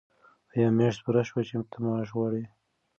[0.53, 2.43] آیا میاشت پوره شوه چې ته معاش غواړې؟